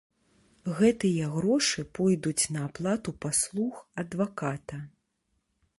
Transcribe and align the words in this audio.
Гэтыя 0.77 1.27
грошы 1.35 1.85
пойдуць 1.99 2.43
на 2.57 2.61
аплату 2.71 3.15
паслуг 3.27 3.73
адваката. 4.05 4.83